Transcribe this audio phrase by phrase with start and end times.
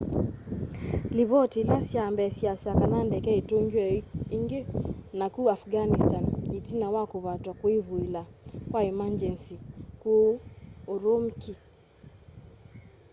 [1.15, 3.89] livoti ila sya mbee syiasya kana ndeke itungiwe
[4.35, 4.59] ingi
[5.19, 8.21] naku afghanistani itina wa kuvatwa kwivuila
[8.71, 9.55] kwa emangyenzi
[10.01, 10.31] kuu
[10.93, 11.53] urumqi